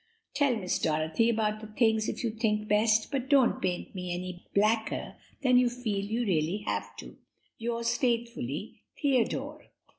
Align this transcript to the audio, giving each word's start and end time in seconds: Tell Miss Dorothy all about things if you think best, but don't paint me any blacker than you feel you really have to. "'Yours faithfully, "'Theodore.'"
Tell 0.33 0.55
Miss 0.55 0.79
Dorothy 0.79 1.25
all 1.29 1.35
about 1.35 1.77
things 1.77 2.09
if 2.09 2.23
you 2.23 2.31
think 2.31 2.67
best, 2.67 3.11
but 3.11 3.29
don't 3.29 3.61
paint 3.61 3.93
me 3.93 4.11
any 4.11 4.47
blacker 4.55 5.15
than 5.43 5.57
you 5.59 5.69
feel 5.69 6.03
you 6.03 6.25
really 6.25 6.63
have 6.65 6.95
to. 6.97 7.17
"'Yours 7.59 7.95
faithfully, 7.97 8.81
"'Theodore.'" 8.99 9.67